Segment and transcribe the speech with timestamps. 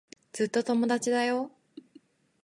[0.33, 1.51] ずっと友達だよ。